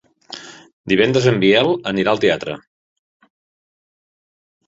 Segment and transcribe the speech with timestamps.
[0.93, 2.55] Divendres en Biel anirà al teatre.